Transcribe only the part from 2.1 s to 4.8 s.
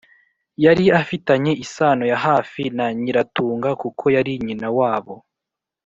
ya hafi na Nyiratunga kuko yari nyina